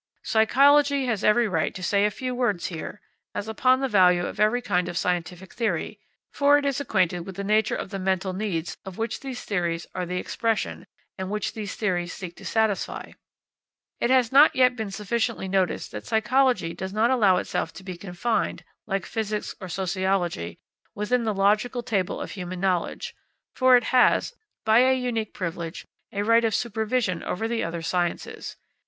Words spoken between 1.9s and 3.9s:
a few words here, as upon the